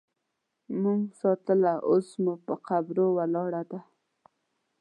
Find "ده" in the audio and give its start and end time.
3.71-3.79